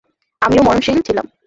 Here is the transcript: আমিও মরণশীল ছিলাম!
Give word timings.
আমিও 0.41 0.65
মরণশীল 0.65 0.97
ছিলাম! 1.07 1.25